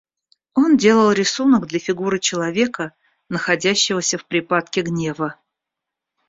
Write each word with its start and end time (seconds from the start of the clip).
Он 0.55 0.77
делал 0.77 1.11
рисунок 1.11 1.67
для 1.67 1.77
фигуры 1.77 2.17
человека, 2.17 2.95
находящегося 3.29 4.17
в 4.17 4.25
припадке 4.25 4.81
гнева. 4.81 5.37